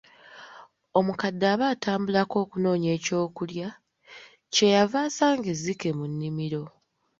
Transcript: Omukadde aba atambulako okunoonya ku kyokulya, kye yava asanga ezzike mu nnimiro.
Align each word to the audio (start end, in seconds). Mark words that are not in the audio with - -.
Omukadde 0.97 1.45
aba 1.53 1.65
atambulako 1.73 2.35
okunoonya 2.43 2.91
ku 2.95 3.01
kyokulya, 3.05 3.67
kye 4.53 4.67
yava 4.75 4.97
asanga 5.07 5.47
ezzike 5.53 5.89
mu 5.97 6.05
nnimiro. 6.11 6.63